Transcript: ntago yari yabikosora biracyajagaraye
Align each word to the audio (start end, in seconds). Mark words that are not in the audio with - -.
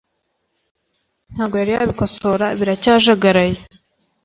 ntago 1.33 1.55
yari 1.61 1.71
yabikosora 1.77 2.47
biracyajagaraye 2.59 3.57